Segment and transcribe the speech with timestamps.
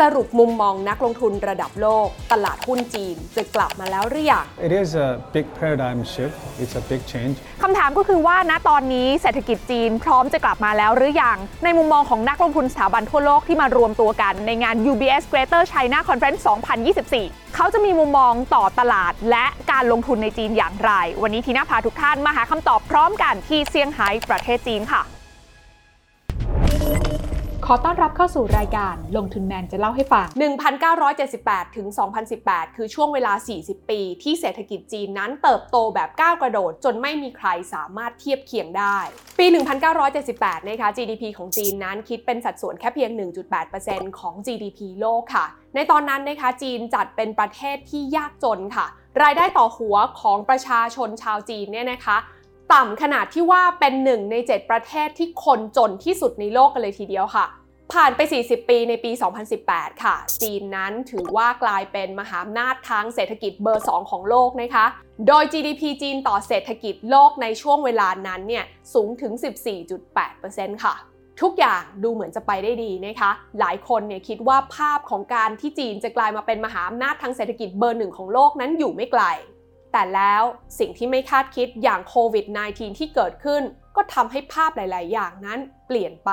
[0.00, 6.36] สรุปมุมมองนักลงทุนระดับโลก ตลาดหุ้นจีนจะกลับมาแล้วหรือยัง It is a big paradigm shift.
[6.62, 7.34] It's a big change.
[7.62, 16.40] คำถามก็คือว่าณตอนนี้เศรษฐกิจจีนพร้อมจะกลับมาแล้วหรือยัง ในมุมมองของนักลงทุนสถาบันทั่วโลกที่มารวมตัวกันในงาน UBS Greater China Conference
[16.98, 20.92] 2024 เขาจะมีมุมมองต่อตลาดและการลงทุนในจีนอย่างไร
[21.22, 25.02] วันนี้ทีน่าพาทุกท่านมาหาคำตอบพร้อมกันที่เซี่ยงไฮ้ประเทศจีนค่ะ
[27.70, 30.26] ขอต้อนรับเข้าสู่รายการลงทุนแมนจะเล่าให้ฟัง
[31.00, 31.86] 1978 ถึง
[32.32, 33.32] 2018 คือช่วงเวลา
[33.62, 38.98] 40 ปีที่เศรษฐกิจจีนนั้นเติบโตแบบก้าวกระโดด จนไม่มีใครสามารถเทียบเคียงได้
[39.38, 39.46] ปี
[40.08, 43.10] 1978 นะคะ GDP ของจีนนั้นคิดเป็นสัดส่วนแค่เพียง
[43.64, 48.86] 1.8%ของ GDP โลกค่ะ ในตอนนั้นนะคะจีนจัดเป็นประเทศที่ยากจนค่ะ
[49.22, 52.18] รายได้ต่อหัวของประชาชนชาวจีนเนี่ยนะคะ
[52.72, 57.46] ต่ำขนาดที่ว่าเป็นหนึ่งใน 7 ประเทศที่คนจนที่สุดในโลกกันเลยทีเดียวค่ะ
[57.92, 59.10] ผ่านไป 40 ปีในปี
[59.56, 64.86] 2018 ค่ะ จีนนั้นถือว่ากลายเป็นมหาอำนาจทางเศรษฐกิจเบอร์ 2 ของโลกนะคะ
[65.28, 69.32] โดย GDP จีนต่อเศรษฐกิจโลกในช่วงเวลานั้นเนี่ยสูงถึง
[70.08, 70.94] 14.8%ค่ะ
[71.40, 79.24] ทุกอย่างดูเหมือนจะไปได้ดีนะคะ หลายคนเนี่ยคิดว่าภาพของการที่จีนจะกลายมาเป็นมหาอำนาจทางเศรษฐกิจเบอร์หนึ่งของโลกนั้นอยู่ไม่ไกล
[79.92, 80.42] แต่แล้ว
[80.78, 83.62] สิ่งที่ไม่คาดคิดอย่างโควิด -19 ที่เกิดขึ้น
[83.96, 86.32] ก็ทำให้ภาพหลาย ๆ อย่างนั้นเปลี่ยนไป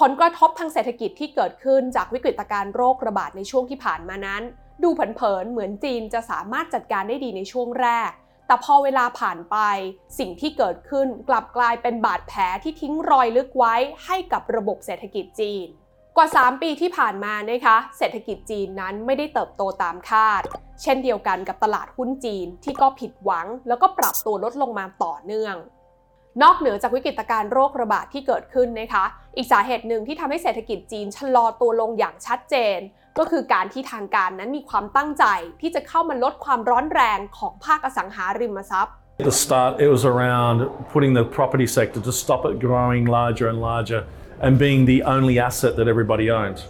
[0.00, 4.42] ผลกระทบทางเศรษฐกิจที่เกิดขึ้นจากวิกฤตการณ์โรคระบาดในช่วงที่ผ่านมานั้น
[4.82, 8.10] ดูเผิน ๆ เหมือนจีนจะสามารถจัดการได้ดีในช่วงแรก
[8.46, 9.56] แต่พอเวลาผ่านไป
[10.18, 15.66] สิ่งที่เกิดขึ้นกลับกลายเป็นบาดแผลที่ทิ้งรอยลึกไว้ให้กับระบบเศรษฐกิจจีน
[16.16, 20.42] กว่า 3 ปีที่ผ่านมานะคะเศรษฐกิจจีนนั้นไม่ได้เติบโตตามคาด
[20.82, 25.56] เช่นเดียวกันกับตลาดหุ้นจีนที่ก็ผิดหวัง แล้วก็ปรับตัวลดลงมาต่อเนื่อง
[26.42, 29.04] นอกเหนือจากวิกฤตการณ์โรคระบาดที่เกิดขึ้นนะคะ
[29.36, 32.78] อีกสาเหตุหนึ่งที่ทำให้เศรษฐกิจจีนชะลอตัวลงอย่างชัดเจน
[33.18, 35.24] ก็คือการที่ทางการนั้นมีความตั้งใจ
[35.60, 40.56] ที่จะเข้ามาลดความร้อนแรงของภาคอสังหาริมทรัพย์ At the start, it was around
[40.92, 44.00] putting the property sector to stop it growing larger and larger
[44.40, 46.66] and being the only asset that everybody owns.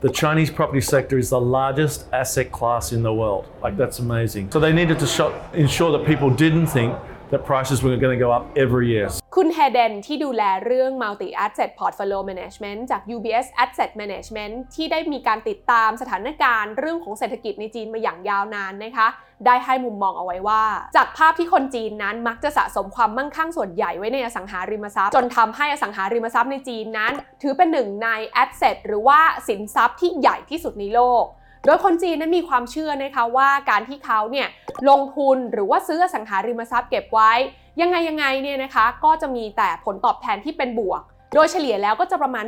[0.00, 3.46] The Chinese property sector is the largest asset class in the world.
[3.62, 4.50] Like, that's amazing.
[4.50, 6.94] So, they needed to ensure that people didn't think
[7.34, 9.06] that prices were going to go up every year.
[9.36, 19.08] คุณเฮเดนที่ดูแลเรื่อง Multi Asset Portfolio Management จาก UBS Asset Management ที่ได้มีการติดตามสถานการณ์เรื่องของเศรษฐกิจในจีนมาอย่างยาวนานนะคะ
[19.46, 20.62] ได้ให้มุมมองเอาไว้ว่า
[20.96, 27.12] จากภาพที่คนจีนนั้นมักจะสะสมความมั่งคั่งส่วนใหญ่ไว้ในอสังหาริมทรัพย์ จนทำให้อสังหาริมทรัพย์ในจีนนั้น
[27.42, 28.08] ถือเป็นหนึ่งใน
[28.42, 31.24] Asset หรือว่าสินทรัพย์ที่ใหญ่ที่สุดในโลก
[31.66, 34.48] โดยคนจีนนั้นมีความเชื่อนะคะว่าการที่เขาเนี่ย
[34.88, 37.32] ลงทุนหรือว่าซื้อสังหาริมทรัพย์เก็บไว้
[37.80, 41.02] ยังไงยังไงเนี่ยนะคะก็จะมีแต่ผลตอบแทนที่เป็นบวก
[41.34, 42.46] โดยเฉลี่ยแล้วก็จะประมาณ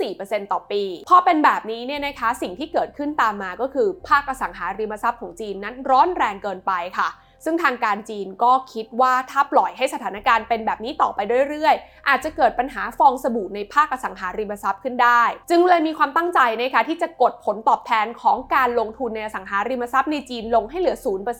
[0.00, 7.08] 2-4%ต่อปี พอเป็นแบบนี้เนี่ยนะคะสิ่งที่เกิดขึ้นตามมาก็คือภาคอสังหาริมทรัพย์ของจีนนั้นร้อนแรงเกินไปค่ะ
[7.44, 11.18] ซึ่งทางการจีนก็คิดว่าถ้าปล่อยให้สถานการณ์เป็นแบบนี้ต่อไป
[11.48, 20.96] เรื่อยๆ อาจจะเกิดปัญหาฟองสบู่ในภาคอสังหาริมทรัพย์ขึ้นได้ จึงเลยมีความตั้งใจนะคะที่จะกดผลตอบแทนของการลงทุนในอสังหาริมทรัพย์ในจีนลงให้เหลือ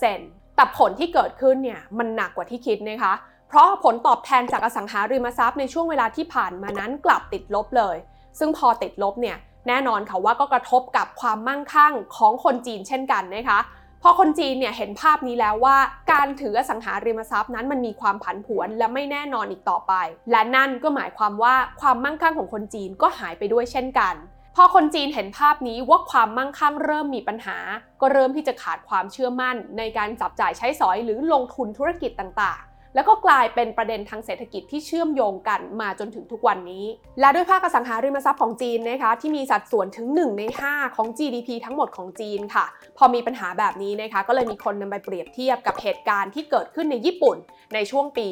[0.06, 3.12] 0%แต่ผลที่เกิดขึ้นเนี่ยมันหนักกว่าที่คิดนะคะ
[3.48, 7.96] เพราะผลตอบแทนจากอสังหาริมทรัพย์ในช่วงเวลาที่ผ่านมานั้นกลับติดลบเลย
[8.38, 9.36] ซึ่งพอติดลบเนี่ย
[9.68, 13.58] แน่นอนค่ะว่าก็กระทบกับความมั่งคั่งของคนจีนเช่นกันนะคะ
[14.02, 15.76] พอคนจีนเนี่ยเห็นภาพนี้แล้วว่า
[16.12, 19.92] การถืออสังหาริมทรัพย์นั้นมันมีความผันผวนและไม่แน่นอนอีกต่อไป
[20.30, 24.14] และนั่นก็หมายความว่าความมั่งคั่งของคนจีนก็หายไปด้วยเช่นกัน
[24.56, 27.58] พอคนจีนเห็นภาพนี้ว่าความมั่งคั่งเริ่มมีปัญหา
[28.00, 36.84] ก็เริ่มที่จะขาดความเชื่อมั่นในการจับจ่ายใช้สอยหรือลงทุนธุรกิจต่างๆ แล้วก็กลายเป็นประเด็นทางเศรษฐกิจที่เชื่อมโยงกันมาจนถึงทุกวันนี้
[37.20, 42.64] และด้วยภาคอสังหาริมทรัพย์ของจีนนะคะที่มีสัดส่วนถึง 1 ใน 5 ของ GDP ทั้งหมดของจีนค่ะ
[42.98, 47.36] พอมีปัญหาแบบนี้นะคะก็เลยมีคนนำไปเปรียบเทียบกับเหตุการณ์ที่เกิดขึ้นในญี่ปุ่น
[47.74, 48.26] ในช่วงปี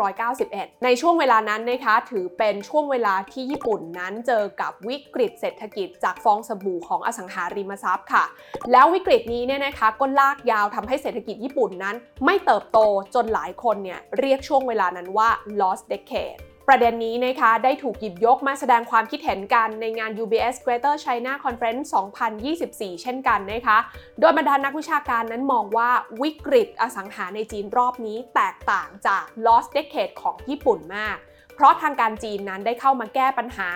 [0.00, 8.24] 1991 ในช่วงเวลานั้นนะคะถือเป็นช่วงเวลาที่ญี่ปุ่นนั้นเจอกับวิกฤตเศรษฐกิจจากฟองสบู่ของอสังหาริมทรัพย์ค่ะ
[8.72, 12.78] แล้ววิกฤตนี้เนี่ยนะคะก็ลากยาวทำให้เศรษฐกิจญี่ปุ่นนั้น ไม่เติบโต
[13.14, 15.28] จนหลายคนเนี่ยเรียกช่วงเวลานั้นว่า
[15.60, 16.38] lost decade
[16.68, 21.86] ประเด็นนี้นะคะได้ถูกหยิบยกมาแสดงความคิดเห็นกันในงาน UBS Greater China Conference
[22.44, 23.78] 2024 เช่นกันนะคะ
[24.20, 25.90] โดยบรรดานักวิชาการนั้นมองว่า
[26.22, 31.16] วิกฤตอสังหาในจีนรอบนี้แตกต่างจาก lost decade ของญี่ปุ่นมาก
[31.54, 33.68] เพราะทางการจีนนั้นได้เข้ามาแก้ปัญหา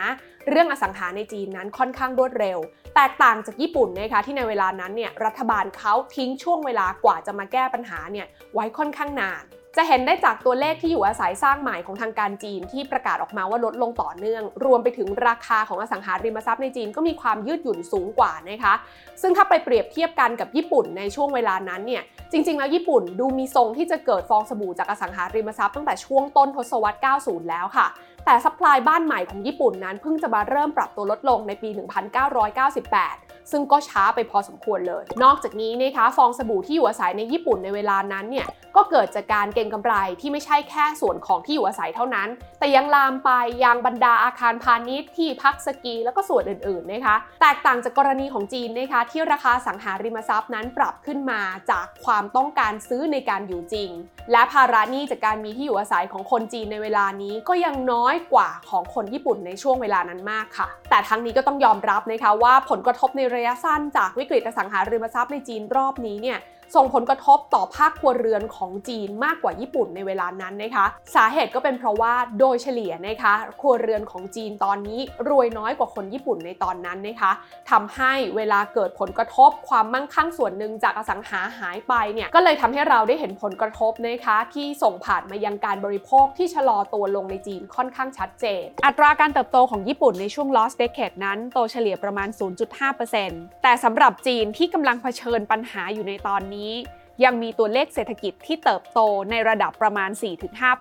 [0.48, 2.58] เรื่องอสังหาในจีนนั้นค่อนข้างรวดเร็ว
[2.96, 9.44] แตกต่างจากญี่ปุ่นนะคะที่ในเวลานั้นเนี่ยรัฐบาลเขาทิ้งช่วงเวลากว่าจะมาแก้ปัญหาเนี่ยไว้ค่อนข้างนาน
[9.76, 18.74] จะเห็นได้จากตัวเลขที่อยู่อาศัยสร้างใหม่ของทางการจีนที่ประกาศออกมาว่าลดลงต่อเนื่อง รวมไปถึงราคาของอสังหาริมทรัพย์ในจีนก็มีความยืดหยุ่นสูงกว่านะคะ
[19.22, 22.02] ซึ่งถ้าไปเปรียบเทียบกันกับญี่ปุ่นในช่วงเวลานั้นเนี่ย
[22.32, 27.86] จริง ๆ แล้วญี่ปุ่นดูมีทรงที่จะเกิดฟองสบู่จากอสังหาริมทรัพย์ตั้งแต่ช่วงต้นทศวรรษ 90 แล้วค่ะ
[28.24, 31.68] แต่ supply บ้านใหม่ของญี่ปุ่นนั้นเพิ่งจะมาเริ่มปรับตัวลดลงในปี
[32.54, 38.46] 1998ซึ่งก็ช้าไปพอสมควรเลย นอกจากนี้นะคะฟองสบู่ที่อยู่อาศัยในญี่ปุ่นในเวลานั้นเนี่ย
[38.76, 42.28] ก็เกิดจากการเก็งกำไรที่ไม่ใช่แค่ส่วนของที่อยู่อาศัยเท่านั้น
[42.58, 43.30] แต่ยังลามไป
[43.64, 51.40] ยังบรรดาอาคารพาณิชย์ที่พักสกีแล้วก็ส่วนอื่นๆนะคะแตกต่างจากกรณีของจีนนะคะที่ราคาอสังหาริมทรัพย์นั้นปรับขึ้นมา
[51.70, 53.90] จากความต้องการซื้อในการอยู่จริง
[54.32, 66.38] และภาระหนี้จากการมีที่อยู่อาศัยของคนจีนในเวลานี้ก็ยังน้อยกว่าของคนญี่ปุ่นในช่วงเวลานั้นมากค่ะ แต่ทั้งนี้ก็ต้องยอมรับนะคะว่าผลกระทบในระยะสั้นจากวิกฤตอสังหาริมทรัพย์ในจีนรอบนี้เนี่ย
[66.74, 77.32] ส่งผลกระทบต่อภาคครัวเรือนของจีนมากกว่าญี่ปุ่นในเวลานั้นนะคะ สาเหตุก็เป็นเพราะว่าโดยเฉลี่ยนะคะครัวเรือนของจีนตอนนี้รวยน้อยกว่าคนญี่ปุ่นในตอนนั้นนะคะ
[77.70, 92.28] ทำให้เวลาเกิดผลกระทบความมั่งคั่งส่วนหนึ่งจากอสังหาหายไปเนี่ยก็เลยทำให้เราได้เห็นผลกระทบนะคะที่ส่งผ่านมายังการบริโภคที่ชะลอตัวลงในจีนค่อนข้างชัดเจน อัตราการเติบโตของญี่ปุ่นในช่วง lost decade นั้นโตเฉลี่ยประมาณ
[92.96, 96.61] 0.5%แต่สำหรับจีนที่กำลังเผชิญปัญหาอยู่ในตอนนี้
[97.24, 99.00] ยังมีตัวเลขเศรษฐกิจที่เติบโต
[99.30, 100.10] ในระดับประมาณ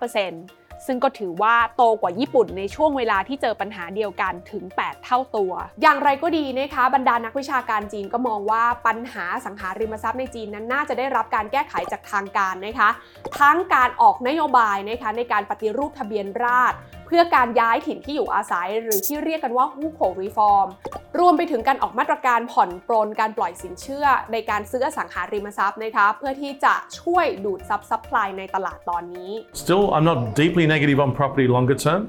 [0.08, 5.52] 4-5%ซึ่งก็ถือว่าโตกว่าญี่ปุ่นในช่วงเวลาที่เจอปัญหาเดียวกันถึง 8 เท่าตัว
[5.82, 12.90] อย่างไรก็ดีนะคะบรรดานักวิชาการจีนก็มองว่าปัญหาอสังหาริมทรัพย์ในจีนนั้นน่าจะได้รับการแก้ไขจากทางการนะคะ
[13.40, 20.68] ทั้งการออกนโยบายนะคะในการปฏิรูปทะเบียนราษฎรเพื่อการย้ายถิ่นที่อยู่อาศัย หรือที่เรียกกันว่า hukou reform
[21.22, 29.32] รวมไปถึงการออกมาตรการผ่อนปรนการปล่อยสินเชื่อ ในการซื้ออสังหาริมทรัพย์นะคะเพื่อที่จะช่วยดูดซับ supply ในตลาดตอนนี้
[29.64, 32.02] Still, I'm not deeply negative on property longer term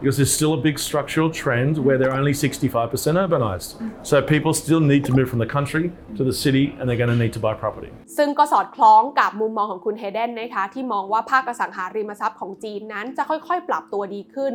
[0.00, 2.90] because there's still a big structural trend where they're only 65%
[3.24, 3.70] urbanized.
[4.06, 7.10] So people still need to move from the country to the city and they're going
[7.10, 7.90] to need to buy property.
[8.16, 14.52] ซึ่งก็สอดคล้องกับมุมมองของคุณเฮเดนนะคะที่มองว่าภาคอสังหาริมทรัพย์ของจีนนั้นจะค่อยๆ ปรับตัวดีขึ้น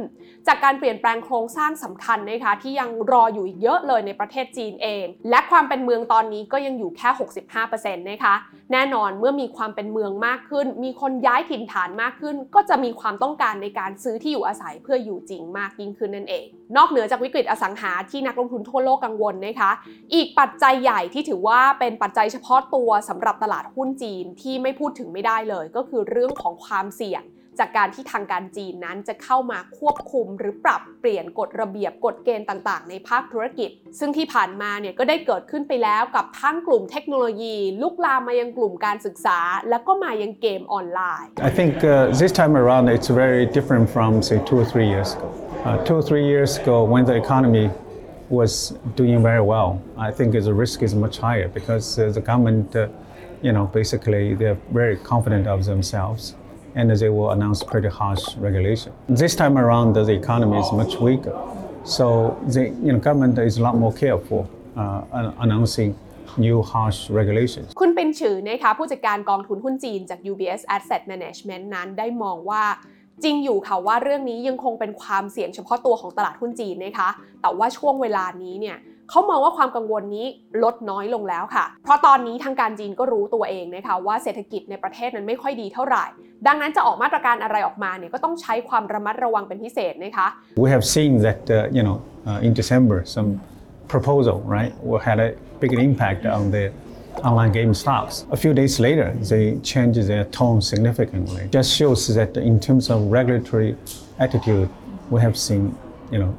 [0.47, 7.09] จากการเปลี่ยนแปลงโครงสร้างสำคัญนะคะที่ยังรออยู่อีกเยอะเลยในประเทศจีนเอง และความเป็นเมืองตอนนี้ก็ยังอยู่แค่
[7.55, 8.35] 65%นะคะ
[8.71, 16.45] แน่นอนเมื่อมีความเป็นเมืองมากขึ้น มีคนย้ายถิ่นฐานมากขึ้น ก็จะมีความต้องการในการซื้อที่อยู่อาศัยเพื่ออยู่จริงมากยิ่งขึ้นนั่นเอง
[16.77, 19.71] นอกเหนือจากวิกฤตอสังหาที่นักลงทุนทั่วโลกกังวลนะคะ
[20.13, 27.23] อีกปัจจัยใหญ่ที่ถือว่าเป็นปัจจัยเฉพาะตัวสำหรับตลาดหุ้นจีนที่ไม่พูดถึงไม่ได้เลย ก็คือเรื่องของความเสี่ยง
[27.59, 33.69] จากการที่ทางการจีนนั้นจะเข้ามาควบคุมหรือปรับเปลี่ยนกฎระเบียบกฎเกณฑ์ต่างๆ ในภาคธุรกิจ
[33.99, 39.39] ซึ่งที่ผ่านมาเนี่ยก็ได้เกิดขึ้นไปแล้วกับทั้งกลุ่มเทคโนโลยี ลุกลามมายังกลุ่มการศึกษา
[39.69, 41.91] แล้วก็มายังเกมออนไลน์ I think uh,
[42.21, 45.27] this time around it's very different from, say, two or three years ago.
[45.65, 47.65] Uh, two or three years ago, when the economy
[48.39, 48.53] was
[48.99, 49.69] doing very well,
[50.07, 52.87] I think the risk is much higher because uh, the government, uh,
[53.41, 56.35] you know, basically they're very confident of themselves
[56.75, 58.91] and they will announce pretty harsh regulation.
[59.09, 61.35] This time around, the economy is much weaker,
[61.97, 62.05] so
[62.47, 65.91] the you know, government is a lot more careful uh, an- announcing
[66.37, 67.67] new harsh regulations.
[67.81, 72.63] คุณเป็นฉือนะคะผู้จัดการกองทุนหุ้นจีนจาก UBS Asset Management นั้นได้มองว่า
[73.23, 77.09] จริงอยู่ค่ะว่าเรื่องนี้ยังคงเป็นความเสี่ยงเฉพาะตัวของตลาดหุ้นจีนนะคะ
[77.41, 78.77] แต่ว่าช่วงเวลานี้เนี่ย
[79.09, 80.25] เขามองว่าความกังวลนี้
[80.63, 86.05] ลดน้อยลงแล้วค่ะ เพราะตอนนี้ทางการจีนก็รู้ตัวเองนะคะว่าเศรษฐกิจในประเทศนั้นไม่ค่อยดีเท่าไหร่
[86.47, 90.27] ดังนั้นจะออกมาตรการอะไรออกมาเนี่ยก็ต้องใช้ความระมัดระวังเป็นพิเศษนะคะ
[90.63, 91.97] We have seen that, uh, you know,
[92.29, 93.29] uh, in December, some
[93.93, 95.29] proposal, right, will had a
[95.61, 96.65] big impact on the
[97.29, 98.13] online game stocks.
[98.37, 101.43] A few days later, they changed their tone significantly.
[101.57, 103.71] Just shows that in terms of regulatory
[104.25, 104.69] attitude,
[105.13, 105.63] we have seen,
[106.13, 106.31] you know,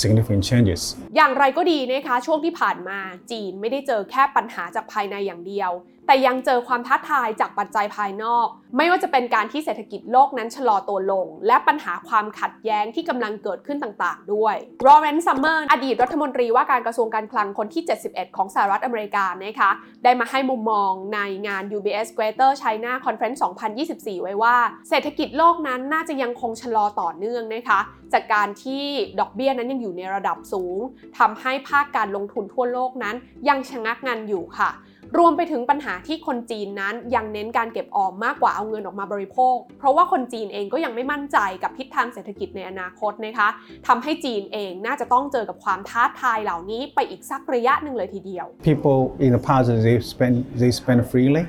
[0.00, 0.82] significant changes.
[1.16, 2.98] อย่างไรก็ดีนะคะช่วงที่ผ่านมา
[3.30, 5.70] จีนไม่ได้เจอแค่ปัญหาจากภายในอย่างเดียว
[6.06, 14.56] แต่ยังเจอความท้าทายจากปัจจัยภายนอก ไม่ว่าจะเป็นการที่เศรษฐกิจโลกนั้นชะลอตัวลง และปัญหาความขัดแย้งที่กำลังเกิดขึ้นต่างๆ ด้วย
[14.86, 19.70] Lawrence Summers อดีตรัฐมนตรีว่าการกระทรวงการคลังคนที่ 71 ของสหรัฐอเมริกานะคะ
[20.04, 23.38] ได้มาให้มุมมองในงาน UBS Greater China Conference
[23.80, 24.56] 2024 ไว้ว่า
[24.88, 27.80] เศรษฐกิจโลกนั้นน่าจะยังคงชะลอต่อเนื่องนะคะ
[28.12, 28.84] จากการที่
[29.20, 30.78] ดอกเบี้ยนั้นยังอยู่ในระดับสูง
[31.18, 33.16] ทำให้ภาคการลงทุนทั่วโลกนั้น
[33.48, 34.70] ยังชะงักงันอยู่ค่ะ
[35.18, 43.48] รวมไปถึงปัญหาที่คนจีนนั้นยังเน้นการเก็บออมมากกว่าเอาเงินออกมาบริโภค เพราะว่าคนจีนเองก็ยังไม่มั่นใจกับทิศทางเศรษฐกิจในอนาคตนะคะ
[43.86, 51.44] ทำให้จีนเองน่าจะต้องเจอกับความท้าทายเหล่านี้ไปอีกสักระยะหนึ่งเลยทีเดียว People in the past they spend they spend freely.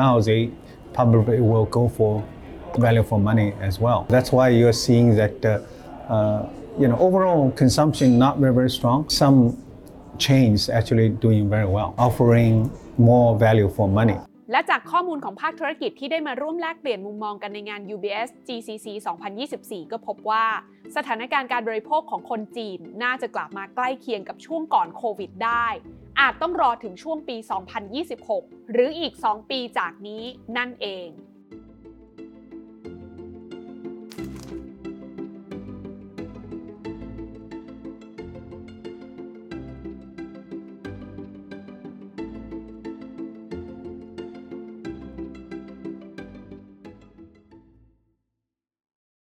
[0.00, 0.40] Now they
[0.96, 2.12] probably will go for
[2.86, 4.00] value for money as well.
[4.14, 5.52] That's why you're seeing that uh,
[6.14, 6.40] uh,
[6.82, 8.98] you know overall consumption not very very strong.
[9.22, 9.38] Some
[10.26, 14.18] chains actually doing very well, offering more value for money.
[14.50, 18.86] และจากข้อมูลของภาคธุรกิจที่ได้มาร่วมแลกเปลี่ยนมุมมองกันในงาน UBS GCC
[19.44, 20.44] 2024 ก็พบว่า
[20.96, 25.66] สถานการณ์การบริโภคของคนจีนน่าจะกลับมาใกล้เคียงกับช่วงก่อนโควิดได้
[26.20, 27.36] อาจต้องรอถึงช่วงปี
[28.04, 30.22] 2026 หรืออีก 2 ปีจากนี้
[30.56, 31.08] นั่นเอง